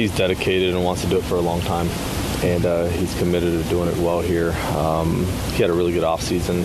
[0.00, 1.86] He's dedicated and wants to do it for a long time,
[2.42, 4.52] and uh, he's committed to doing it well here.
[4.74, 6.62] Um, he had a really good offseason,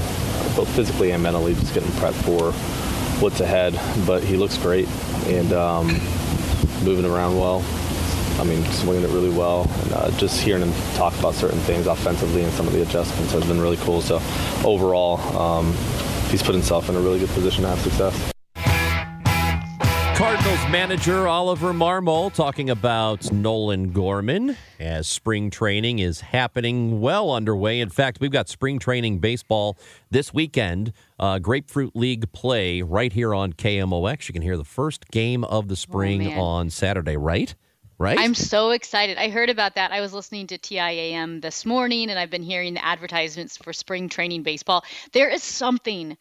[0.55, 2.53] both physically and mentally, just getting prepped for
[3.21, 3.77] what's ahead.
[4.07, 4.87] But he looks great
[5.25, 5.87] and um,
[6.85, 7.61] moving around well.
[8.39, 9.69] I mean, swinging it really well.
[9.81, 13.33] And uh, just hearing him talk about certain things offensively and some of the adjustments
[13.33, 14.01] has been really cool.
[14.01, 14.21] So
[14.63, 15.73] overall, um,
[16.29, 18.34] he's put himself in a really good position to have success.
[20.15, 27.81] Cardinals manager Oliver Marmol talking about Nolan Gorman as spring training is happening well underway.
[27.81, 29.77] In fact, we've got spring training baseball
[30.11, 34.29] this weekend, uh, Grapefruit League play right here on KMOX.
[34.29, 37.53] You can hear the first game of the spring oh, on Saturday, right?
[37.97, 38.17] Right?
[38.17, 39.17] I'm so excited.
[39.17, 39.91] I heard about that.
[39.91, 44.07] I was listening to TIAM this morning and I've been hearing the advertisements for spring
[44.07, 44.85] training baseball.
[45.11, 46.15] There is something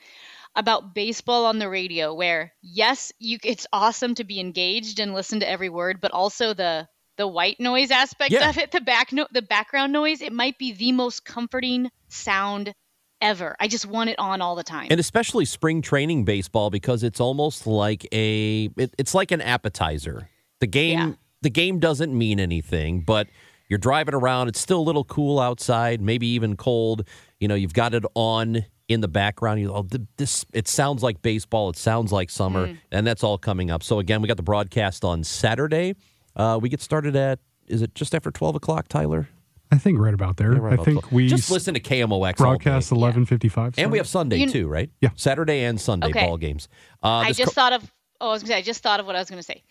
[0.57, 5.41] about baseball on the radio where yes you it's awesome to be engaged and listen
[5.41, 8.49] to every word but also the the white noise aspect yeah.
[8.49, 12.73] of it the back no, the background noise it might be the most comforting sound
[13.21, 17.03] ever i just want it on all the time and especially spring training baseball because
[17.03, 20.29] it's almost like a it, it's like an appetizer
[20.61, 21.13] the game yeah.
[21.43, 23.27] the game doesn't mean anything but
[23.69, 27.07] you're driving around it's still a little cool outside maybe even cold
[27.39, 29.61] you know you've got it on in the background.
[29.61, 31.71] You oh, this it sounds like baseball.
[31.71, 32.79] It sounds like summer, mm.
[32.91, 33.83] and that's all coming up.
[33.83, 35.95] So again, we got the broadcast on Saturday.
[36.37, 39.29] Uh, we get started at is it just after twelve o'clock, Tyler?
[39.73, 40.53] I think right about there.
[40.53, 41.13] Yeah, right I think 12.
[41.13, 44.69] we just listen to KMOX broadcast eleven fifty five, and we have Sunday you, too,
[44.69, 44.91] right?
[45.01, 46.27] Yeah, Saturday and Sunday okay.
[46.27, 46.69] ball games.
[47.03, 47.93] Uh, I just co- thought of.
[48.21, 48.59] Oh, I was gonna say.
[48.59, 49.63] I just thought of what I was gonna say.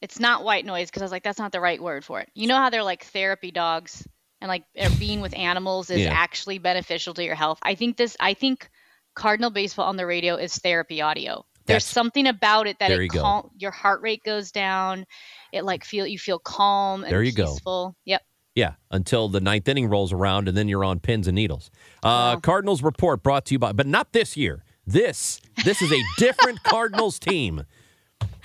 [0.00, 2.30] It's not white noise because I was like, that's not the right word for it.
[2.34, 4.06] You know how they're like therapy dogs
[4.40, 4.64] and like
[4.98, 6.12] being with animals is yeah.
[6.12, 7.58] actually beneficial to your health.
[7.62, 8.16] I think this.
[8.18, 8.70] I think
[9.14, 11.44] Cardinal baseball on the radio is therapy audio.
[11.66, 15.04] There's That's, something about it that it you cal- your heart rate goes down.
[15.52, 17.90] It like feel you feel calm and there you peaceful.
[17.90, 17.96] Go.
[18.06, 18.22] Yep.
[18.56, 21.70] Yeah, until the ninth inning rolls around, and then you're on pins and needles.
[22.02, 22.36] Uh.
[22.40, 24.64] Cardinals report brought to you by, but not this year.
[24.86, 27.64] This this is a different Cardinals team.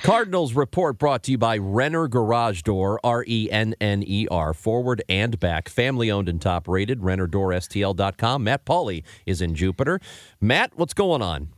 [0.05, 4.53] Cardinals report brought to you by Renner Garage Door, R E N N E R,
[4.53, 8.43] forward and back, family owned and top rated, RennerDoorSTL.com.
[8.43, 9.99] Matt Pauley is in Jupiter.
[10.39, 11.49] Matt, what's going on?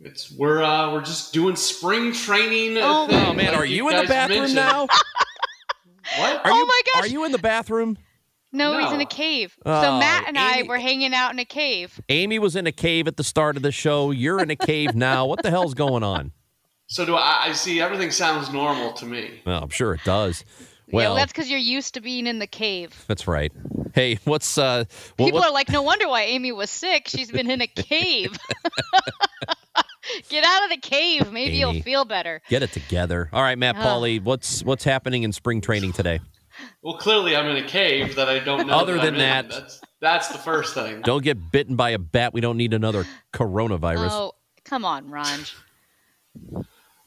[0.00, 2.78] It's we're uh, we're just doing spring training.
[2.78, 4.56] Oh, oh man, like are you, you in the bathroom mentioned.
[4.56, 4.86] now?
[6.16, 6.46] what?
[6.46, 7.04] Are oh you, my gosh!
[7.04, 7.98] Are you in the bathroom?
[8.52, 9.54] No, no, he's in a cave.
[9.66, 12.00] Oh, so Matt and Amy, I were hanging out in a cave.
[12.08, 14.12] Amy was in a cave at the start of the show.
[14.12, 15.26] You're in a cave now.
[15.26, 16.32] What the hell's going on?
[16.88, 19.42] So do I, I see everything sounds normal to me.
[19.44, 20.44] Well, I'm sure it does.
[20.90, 23.04] Well, yeah, that's because you're used to being in the cave.
[23.08, 23.52] That's right.
[23.94, 24.84] Hey, what's uh?
[25.16, 25.48] What, People what?
[25.48, 27.08] are like, no wonder why Amy was sick.
[27.08, 28.36] She's been in a cave.
[30.28, 31.32] Get out of the cave.
[31.32, 32.40] Maybe Amy, you'll feel better.
[32.48, 33.28] Get it together.
[33.32, 33.80] All right, Matt oh.
[33.80, 36.20] Pauley, what's what's happening in spring training today?
[36.82, 38.74] Well, clearly I'm in a cave that I don't know.
[38.74, 41.02] Other that than that, that's, that's the first thing.
[41.02, 42.32] Don't get bitten by a bat.
[42.32, 44.10] We don't need another coronavirus.
[44.12, 44.32] Oh,
[44.64, 45.52] come on, Ranj.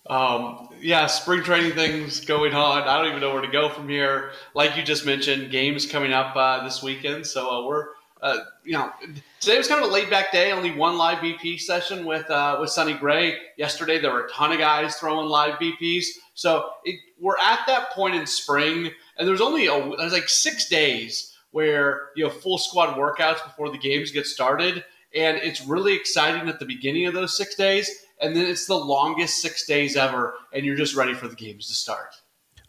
[0.09, 2.83] Um, yeah, spring training things going on.
[2.83, 4.31] I don't even know where to go from here.
[4.55, 7.27] Like you just mentioned, games coming up uh, this weekend.
[7.27, 7.85] So uh, we're,
[8.19, 8.91] uh, you know,
[9.39, 10.51] today was kind of a laid back day.
[10.51, 13.35] Only one live BP session with uh, with Sonny Gray.
[13.55, 16.05] Yesterday there were a ton of guys throwing live BPs.
[16.33, 20.67] So it, we're at that point in spring, and there's only a, there's like six
[20.69, 24.83] days where you have full squad workouts before the games get started,
[25.13, 28.75] and it's really exciting at the beginning of those six days and then it's the
[28.75, 32.15] longest six days ever, and you're just ready for the games to start.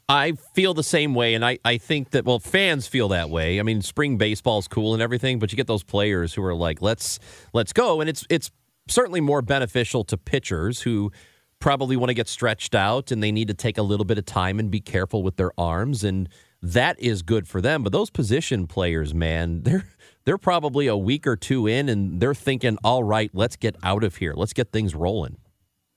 [0.09, 3.60] I feel the same way, and I, I think that well, fans feel that way.
[3.60, 6.54] I mean, spring baseball is cool and everything, but you get those players who are
[6.54, 7.21] like, let's
[7.53, 8.51] let's go, and it's it's
[8.89, 11.13] certainly more beneficial to pitchers who
[11.60, 14.27] probably want to get stretched out and they need to take a little bit of
[14.27, 16.28] time and be careful with their arms and
[16.62, 19.84] that is good for them but those position players man they're
[20.24, 24.04] they're probably a week or two in and they're thinking, all right, let's get out
[24.04, 24.34] of here.
[24.34, 25.39] Let's get things rolling.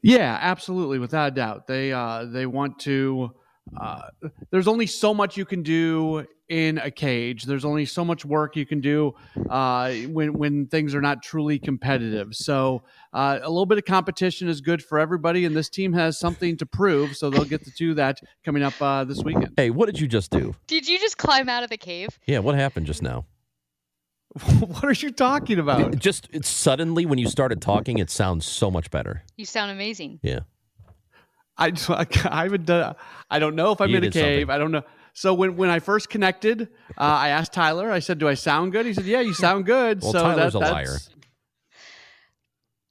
[0.01, 1.67] Yeah, absolutely, without a doubt.
[1.67, 3.31] They uh, they want to.
[3.79, 4.03] Uh,
[4.51, 7.45] there's only so much you can do in a cage.
[7.45, 9.15] There's only so much work you can do
[9.49, 12.35] uh, when when things are not truly competitive.
[12.35, 12.83] So
[13.13, 16.57] uh, a little bit of competition is good for everybody, and this team has something
[16.57, 17.15] to prove.
[17.15, 19.53] So they'll get to do that coming up uh, this weekend.
[19.57, 20.53] Hey, what did you just do?
[20.67, 22.19] Did you just climb out of the cave?
[22.25, 23.25] Yeah, what happened just now?
[24.59, 25.97] what are you talking about?
[25.97, 29.23] Just it's suddenly when you started talking, it sounds so much better.
[29.37, 30.19] You sound amazing.
[30.23, 30.39] Yeah.
[31.57, 31.71] I
[32.29, 32.95] I haven't done.
[33.29, 34.39] I don't know if I'm You in a did cave.
[34.47, 34.49] something.
[34.55, 34.83] I don't know.
[35.13, 36.63] So when when I first connected,
[36.97, 37.91] uh, I asked Tyler.
[37.91, 40.53] I said, "Do I sound good?" He said, "Yeah, you sound good." Well, so Tyler's
[40.53, 40.97] that, a liar.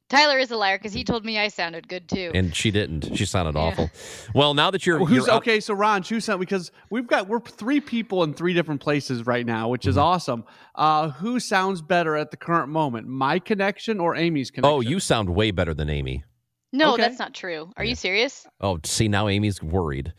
[0.08, 2.32] Tyler is a liar because he told me I sounded good too.
[2.34, 3.16] And she didn't.
[3.16, 3.68] She sounded Yeah.
[3.68, 3.90] awful.
[4.34, 5.58] Well, now that you're, Well, who's you're okay?
[5.58, 9.46] So Ron, choose something because we've got we're three people in three different places right
[9.46, 9.88] now, which Mm-hmm.
[9.90, 10.44] is awesome.
[10.74, 14.70] Uh, who sounds better at the current moment, my connection or Amy's connection?
[14.74, 16.24] Oh, you sound way better than Amy.
[16.72, 17.02] No, okay.
[17.02, 17.70] that's not true.
[17.76, 18.46] Are you serious?
[18.60, 20.12] Oh, see now Amy's worried.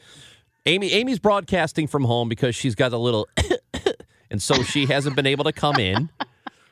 [0.65, 3.27] Amy Amy's broadcasting from home because she's got a little
[4.31, 6.09] and so she hasn't been able to come in.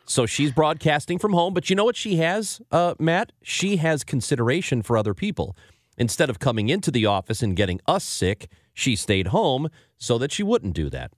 [0.06, 3.32] So she's broadcasting from home, but you know what she has, uh, Matt?
[3.44, 5.56] She has consideration for other people.
[5.98, 10.32] Instead of coming into the office and getting us sick, she stayed home so that
[10.32, 11.12] she wouldn't do that.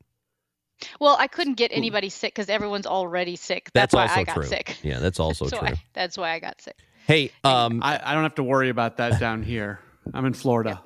[1.00, 3.72] Well, I couldn't get anybody sick because everyone's already sick.
[3.74, 4.46] That's, That's, why I got true.
[4.46, 4.78] sick.
[4.84, 5.70] Yeah, that's also so true.
[5.70, 6.78] I, that's why I got sick.
[7.06, 9.80] Hey, um, I, I don't have to worry about that down here.
[10.14, 10.82] I'm in Florida.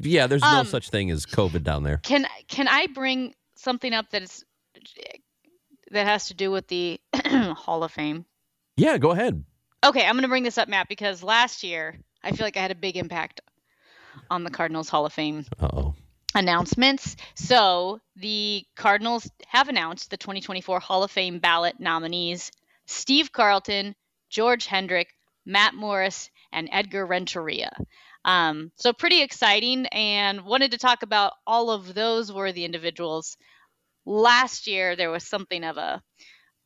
[0.00, 1.98] yeah, there's no Um, such thing as COVID down there.
[1.98, 4.44] Can can I bring something up that is
[5.90, 8.24] that has to do with the Hall of Fame?
[8.76, 9.44] Yeah, go ahead.
[9.84, 12.60] Okay, I'm going to bring this up, Matt, because last year I feel like I
[12.60, 13.40] had a big impact
[14.30, 15.94] on the Cardinals Hall of Fame Uh oh.
[16.34, 17.16] announcements.
[17.34, 22.50] So the Cardinals have announced the 2024 Hall of Fame ballot nominees
[22.86, 23.94] Steve Carlton,
[24.30, 25.08] George Hendrick,
[25.46, 27.70] Matt Morris, and Edgar Renteria.
[28.24, 33.36] Um, so pretty exciting, and wanted to talk about all of those worthy individuals.
[34.06, 36.02] Last year there was something of a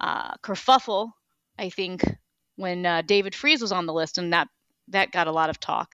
[0.00, 1.10] uh, kerfuffle,
[1.58, 2.04] I think,
[2.56, 4.48] when uh, David Freese was on the list, and that
[4.88, 5.95] that got a lot of talk.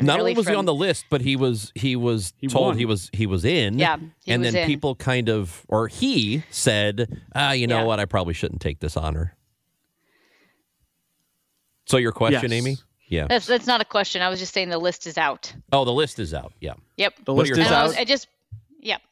[0.00, 2.78] Not only was he on the list, but he was he was He told won.
[2.78, 3.78] he was he was in.
[3.78, 4.66] Yeah, he and was then in.
[4.66, 7.84] people kind of or he said, ah, you know Yeah.
[7.84, 9.36] what, I probably shouldn't take this honor.
[11.86, 12.52] So your question, Yes.
[12.52, 12.76] Amy?
[13.08, 13.26] Yeah.
[13.28, 14.22] That's that's not a question.
[14.22, 15.52] I was just saying the list is out.
[15.72, 16.52] Oh, the list is out.
[16.60, 16.74] Yeah.
[16.96, 17.14] Yep.
[17.24, 17.88] The What are list your is And I, out.
[17.88, 18.28] was, I just,
[18.80, 19.02] yep.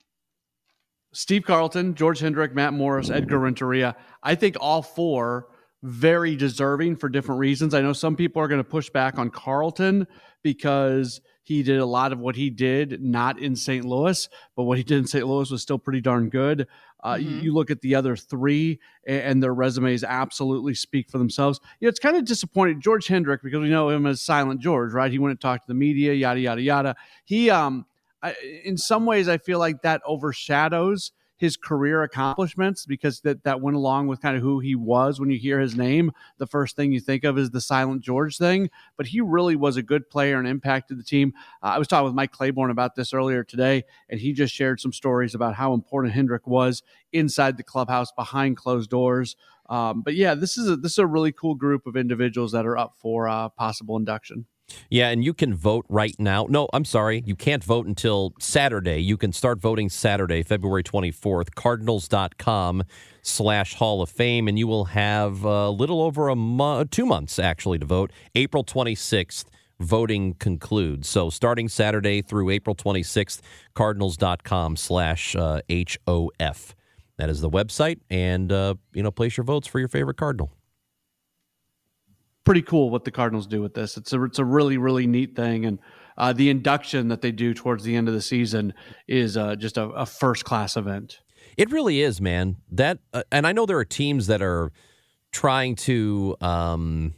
[1.13, 3.97] Steve Carlton, George Hendrick, Matt Morris, Edgar Renteria.
[4.23, 5.49] I think all four
[5.83, 7.75] very deserving for different reasons.
[7.75, 10.07] I know some people are going to push back on Carlton
[10.43, 13.85] because he did a lot of what he did not in St.
[13.85, 15.27] Louis, but what he did in St.
[15.27, 16.67] Louis was still pretty darn good.
[17.03, 17.43] Uh, you- Mhm.
[17.43, 21.59] You look at the other three, and their resumes absolutely speak for themselves.
[21.81, 22.81] You know, it's kind of disappointing.
[22.83, 25.11] George Hendrick, because we know him as Silent George, right?
[25.11, 26.95] He wouldn't talk to the media, yada yada yada.
[27.25, 27.87] He, um,
[28.23, 28.35] I,
[28.65, 33.75] in some ways, I feel like that overshadows his career accomplishments because that that went
[33.75, 35.19] along with kind of who he was.
[35.19, 38.37] When you hear his name, the first thing you think of is the Silent George
[38.37, 38.69] thing.
[38.99, 41.33] But he really was a good player and impacted the team.
[41.63, 44.81] Uh, I was talking with Mike Claiborne about this earlier today, and he just shared
[44.81, 49.35] some stories about how important Hendrick was inside the clubhouse behind closed doors.
[49.71, 52.67] Um, but yeah, this is a, this is a really cool group of individuals that
[52.67, 54.45] are up for uh, possible induction.
[54.89, 56.47] Yeah, and you can vote right now.
[56.49, 57.23] No, I'm sorry.
[57.27, 58.99] You can't vote until Saturday.
[58.99, 62.85] You can start voting Saturday, February 24th, cardinals.com
[63.23, 67.39] slash Hall of Fame, and you will have a little over a month, two months
[67.39, 68.13] actually to vote.
[68.35, 69.45] April 26th,
[69.79, 71.09] voting concludes.
[71.09, 73.41] So starting Saturday through April 26th,
[73.75, 76.75] cardinals.com slash uh, H-O-F.
[77.19, 80.51] That is the website, and, uh, you know, place your votes for your favorite Cardinal.
[82.51, 83.97] Pretty cool what the Cardinals do with this.
[83.97, 85.79] It's a it's a really really neat thing, and
[86.19, 88.75] uh, the induction that they do towards the end of the season
[89.07, 91.21] is uh, just a, a first class event.
[91.57, 92.57] It really is, man.
[92.73, 94.73] That uh, and I know there are teams that are
[95.31, 97.15] trying to um,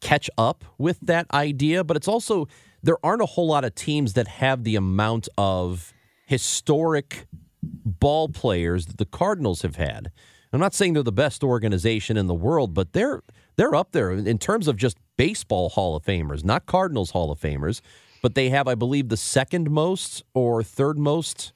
[0.00, 2.46] catch up with that idea, but it's also
[2.82, 5.94] there aren't a whole lot of teams that have the amount of
[6.26, 7.26] historic
[7.62, 10.12] ball players that the Cardinals have had.
[10.52, 13.22] I'm not saying they're the best organization in the world, but they're
[13.60, 17.38] they're up there in terms of just baseball Hall of Famers, not Cardinals Hall of
[17.38, 17.82] Famers,
[18.22, 21.52] but they have, I believe, the second most or third most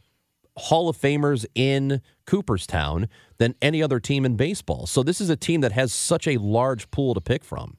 [0.58, 3.08] Hall of Famers in Cooperstown
[3.38, 4.86] than any other team in baseball.
[4.86, 7.78] So this is a team that has such a large pool to pick from.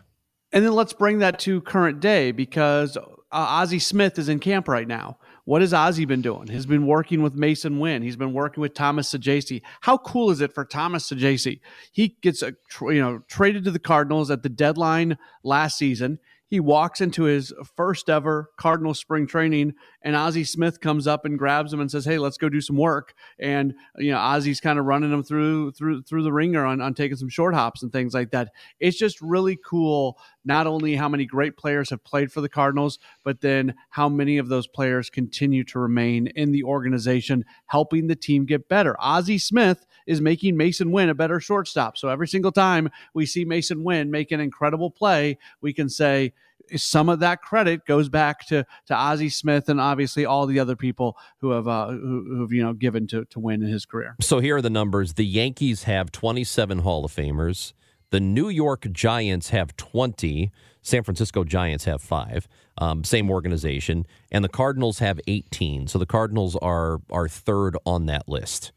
[0.51, 4.67] And then let's bring that to current day because uh, Ozzie Smith is in camp
[4.67, 5.19] right now.
[5.45, 6.47] What has Ozzie been doing?
[6.47, 8.01] He's been working with Masyn Winn.
[8.01, 9.61] He's been working with Thomas Saggese.
[9.81, 11.59] How cool is it for Thomas Saggese?
[11.91, 16.19] He gets uh, a, you know traded to the Cardinals at the deadline last season
[16.47, 19.73] he walks into his first ever Cardinal spring training,
[20.05, 22.77] and Ozzie Smith comes up and grabs him and says, "Hey, let's go do some
[22.77, 26.79] work." And you know, Ozzie's kind of running him through through through the ringer on,
[26.79, 28.51] on taking some short hops and things like that.
[28.79, 30.19] It's just really cool.
[30.45, 34.37] Not only how many great players have played for the Cardinals, but then how many
[34.37, 38.95] of those players continue to remain in the organization, helping the team get better.
[38.99, 41.97] Ozzie Smith is making Masyn Winn a better shortstop.
[41.97, 46.33] So every single time we see Masyn Winn make an incredible play, we can say
[46.75, 50.75] some of that credit goes back to to Ozzie Smith and obviously all the other
[50.75, 54.15] people who have uh, who, have you know given to to Winn in his career.
[54.21, 57.73] So here are the numbers: the Yankees have 27 Hall of Famers.
[58.11, 60.51] The New York Giants have 20.
[60.81, 62.47] San Francisco Giants have five.
[62.77, 65.87] Um, same organization, and the Cardinals have 18.
[65.87, 68.71] So the Cardinals are are third on that list.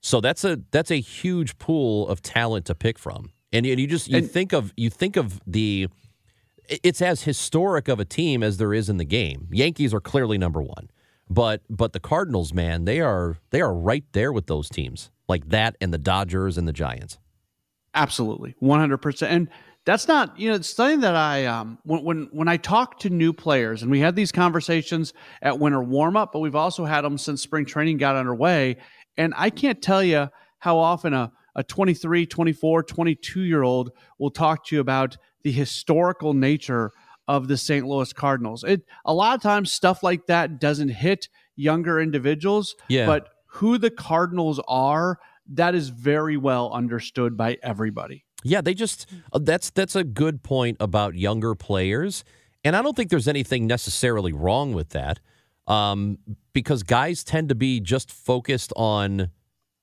[0.00, 3.30] So that's a that's a huge pool of talent to pick from.
[3.52, 5.88] And, and you just you and, think of you think of the
[6.82, 9.48] it's as historic of a team as there is in the game.
[9.50, 10.90] Yankees are clearly number 1.
[11.30, 15.10] But but the Cardinals, man, they are they are right there with those teams.
[15.28, 17.18] Like that and the Dodgers and the Giants.
[17.94, 18.54] Absolutely.
[18.62, 19.26] 100%.
[19.28, 19.48] And
[19.84, 23.10] that's not you know it's something that i um, when, when when i talk to
[23.10, 25.12] new players and we had these conversations
[25.42, 28.76] at winter warm up but we've also had them since spring training got underway
[29.16, 34.30] and I can't tell you how often a, a 23, 24, 22 year old will
[34.30, 36.92] talk to you about the historical nature
[37.28, 37.86] of the St.
[37.86, 38.64] Louis Cardinals.
[38.64, 43.06] It a lot of times stuff like that doesn't hit younger individuals, yeah.
[43.06, 45.18] but who the Cardinals are,
[45.52, 48.24] that is very well understood by everybody.
[48.44, 52.24] Yeah, they just uh, that's that's a good point about younger players,
[52.64, 55.20] and I don't think there's anything necessarily wrong with that
[55.66, 56.18] um,
[56.52, 59.30] because guys tend to be just focused on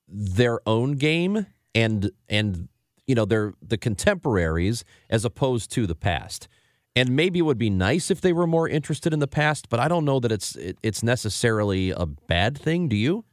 [0.07, 1.45] their own game
[1.75, 2.67] and and
[3.07, 6.47] you know they're the contemporaries as opposed to the past.
[6.95, 9.79] And maybe it would be nice if they were more interested in the past, but
[9.79, 12.89] I don't know that it's it, it's necessarily a bad thing.
[12.89, 13.25] Do you?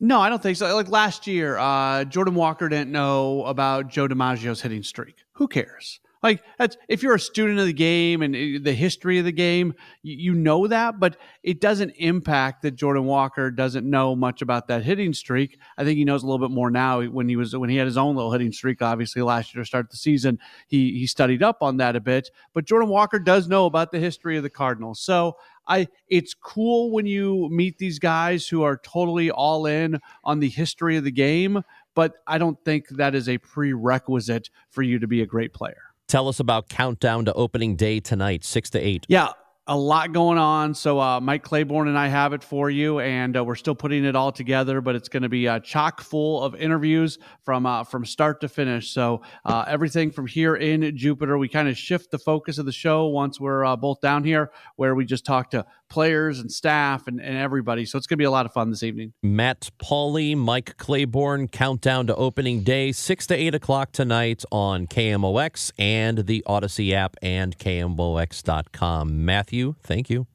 [0.00, 0.72] No, I don't think so.
[0.74, 5.24] Like last year, uh, Jordan Walker didn't know about Joe DiMaggio's hitting streak.
[5.32, 6.00] Who cares?
[6.22, 9.32] Like that's if you're a student of the game and uh, the history of the
[9.32, 14.42] game, you, you, know that, but it doesn't impact that Jordan Walker doesn't know much
[14.42, 15.58] about that hitting streak.
[15.76, 17.02] I think he knows a little bit more now.
[17.02, 19.66] When he was when he had his own little hitting streak, obviously last year to
[19.66, 22.30] start the season, he he studied up on that a bit.
[22.52, 25.36] But Jordan Walker does know about the history of the Cardinals, so
[25.68, 30.48] I it's cool when you meet these guys who are totally all in on the
[30.48, 31.62] history of the game,
[31.94, 35.87] but I don't think that is a prerequisite for you to be a great player.
[36.08, 39.04] Tell us about Countdown to Opening Day tonight, 6 to 8.
[39.10, 39.28] Yeah,
[39.68, 40.74] a lot going on.
[40.74, 44.04] So uh, Mike Claiborne and I have it for you, and uh, we're still putting
[44.04, 44.80] it all together.
[44.80, 48.48] But it's going to be uh, chock full of interviews from uh, from start to
[48.48, 48.90] finish.
[48.90, 52.72] So uh, everything from here in Jupiter, we kind of shift the focus of the
[52.72, 57.06] show once we're uh, both down here, where we just talk to players and staff
[57.06, 57.84] and, and everybody.
[57.84, 59.12] So it's going to be a lot of fun this evening.
[59.22, 65.72] Matt Pauley, Mike Claiborne, countdown to opening day, 6 to 8 o'clock tonight on KMOX
[65.78, 69.24] and the Audacy app and KMOX.com.
[69.24, 70.26] Matthew, thank you.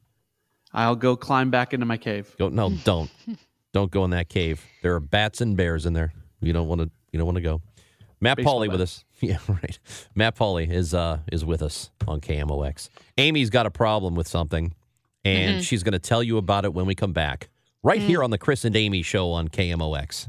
[0.72, 2.34] I'll go climb back into my cave.
[2.38, 3.10] Go, no, don't.
[3.72, 4.64] don't go in that cave.
[4.82, 6.12] There are bats and bears in there.
[6.40, 6.90] You don't want to.
[7.12, 7.60] You don't want to go.
[8.20, 9.04] Matt Pauley with us.
[9.20, 9.78] Yeah, right.
[10.14, 12.90] Matt Pauley is uh is with us on KMOX.
[13.16, 14.74] Amy's got a problem with something
[15.24, 15.60] and mm-hmm.
[15.60, 17.48] she's going to tell you about it when we come back,
[17.82, 18.08] right mm-hmm.
[18.08, 20.28] here on the Chris and Amy show on KMOX.